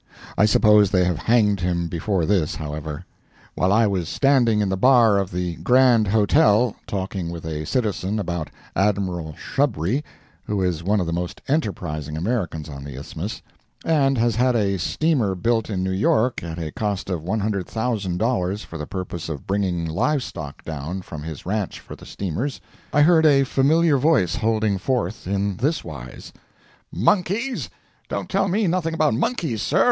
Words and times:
I 0.35 0.45
suppose 0.47 0.89
they 0.89 1.03
have 1.05 1.19
hanged 1.19 1.59
him 1.59 1.87
before 1.87 2.25
this, 2.25 2.55
however. 2.55 3.05
While 3.53 3.71
I 3.71 3.85
was 3.85 4.09
standing 4.09 4.59
in 4.59 4.67
the 4.69 4.75
bar 4.75 5.19
of 5.19 5.29
the 5.29 5.57
Grand 5.57 6.07
Hotel 6.07 6.75
talking 6.87 7.29
with 7.29 7.45
a 7.45 7.67
citizen 7.67 8.17
about 8.17 8.49
Admiral 8.75 9.35
Shubry 9.37 10.03
(who 10.45 10.59
is 10.63 10.83
one 10.83 10.99
of 10.99 11.05
the 11.05 11.13
most 11.13 11.39
enterprising 11.47 12.17
Americans 12.17 12.67
on 12.67 12.83
the 12.83 12.95
Isthmus), 12.99 13.43
and 13.85 14.17
has 14.17 14.35
had 14.37 14.55
a 14.55 14.79
steamer 14.79 15.35
built 15.35 15.69
in 15.69 15.83
New 15.83 15.91
York 15.91 16.41
at 16.41 16.57
a 16.57 16.71
cost 16.71 17.07
of 17.11 17.21
$100,000 17.21 18.65
for 18.65 18.79
the 18.79 18.87
purpose 18.87 19.29
of 19.29 19.45
bringing 19.45 19.85
live 19.85 20.23
stock 20.23 20.63
down 20.65 21.03
from 21.03 21.21
his 21.21 21.45
ranch 21.45 21.79
for 21.79 21.95
the 21.95 22.07
steamers, 22.07 22.59
I 22.91 23.03
heard 23.03 23.27
a 23.27 23.43
familiar 23.43 23.97
voice 23.99 24.37
holding 24.37 24.79
forth 24.79 25.27
in 25.27 25.57
this 25.57 25.83
wise: 25.83 26.33
"Monkeys! 26.91 27.69
don't 28.09 28.29
tell 28.31 28.47
me 28.47 28.65
nothing 28.65 28.95
about 28.95 29.13
monkeys, 29.13 29.61
sir! 29.61 29.79